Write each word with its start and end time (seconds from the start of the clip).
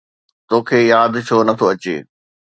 توکي 0.47 0.79
ياد 0.91 1.13
ڇو 1.27 1.37
نٿو 1.47 1.65
اچي؟ 1.71 1.95